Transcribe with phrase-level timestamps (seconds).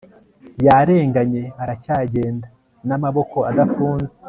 [0.65, 2.47] yarenganye, aracyagenda
[2.87, 4.13] n'amaboko adafunze